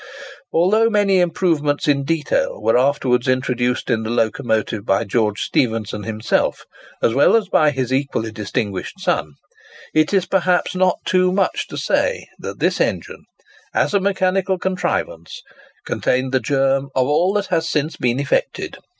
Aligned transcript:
Although 0.51 0.89
many 0.89 1.19
improvements 1.19 1.87
in 1.87 2.03
detail 2.05 2.59
were 2.59 2.75
afterwards 2.75 3.27
introduced 3.27 3.87
in 3.91 4.01
the 4.01 4.09
locomotive 4.09 4.83
by 4.83 5.03
George 5.03 5.41
Stephenson 5.41 6.05
himself, 6.05 6.65
as 7.03 7.13
well 7.13 7.35
as 7.35 7.49
by 7.49 7.69
his 7.69 7.93
equally 7.93 8.31
distinguished 8.31 8.99
son, 8.99 9.33
it 9.93 10.11
is 10.11 10.25
perhaps 10.25 10.73
not 10.73 10.97
too 11.05 11.31
much 11.31 11.67
to 11.67 11.77
say 11.77 12.25
that 12.39 12.57
this 12.59 12.81
engine, 12.81 13.25
as 13.75 13.93
a 13.93 13.99
mechanical 13.99 14.57
contrivance, 14.57 15.43
contained 15.85 16.31
the 16.31 16.39
germ 16.39 16.85
of 16.95 17.05
all 17.05 17.31
that 17.33 17.45
has 17.53 17.69
since 17.69 17.95
been 17.95 18.19
effected. 18.19 18.79